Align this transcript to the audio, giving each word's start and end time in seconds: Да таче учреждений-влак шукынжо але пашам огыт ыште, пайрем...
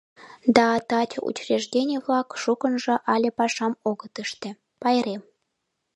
Да 0.55 0.67
таче 0.89 1.19
учреждений-влак 1.29 2.27
шукынжо 2.41 2.95
але 3.13 3.29
пашам 3.37 3.73
огыт 3.89 4.15
ыште, 4.23 4.49
пайрем... 4.81 5.21